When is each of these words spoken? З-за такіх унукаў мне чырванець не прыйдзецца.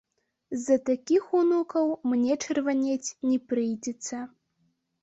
З-за 0.59 0.77
такіх 0.89 1.27
унукаў 1.41 1.93
мне 2.15 2.33
чырванець 2.47 3.09
не 3.31 3.37
прыйдзецца. 3.53 4.29